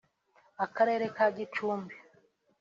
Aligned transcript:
Akarere 0.65 1.05
ka 1.15 1.25
Gicumbi 1.35 1.95